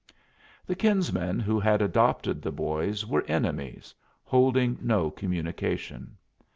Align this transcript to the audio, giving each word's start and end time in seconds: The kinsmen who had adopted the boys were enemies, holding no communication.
The 0.65 0.73
kinsmen 0.73 1.39
who 1.39 1.59
had 1.59 1.79
adopted 1.79 2.41
the 2.41 2.51
boys 2.51 3.05
were 3.05 3.23
enemies, 3.27 3.93
holding 4.23 4.79
no 4.81 5.11
communication. 5.11 6.17